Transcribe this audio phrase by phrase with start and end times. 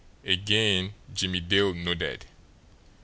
[0.25, 2.25] Again Jimmie Dale nodded.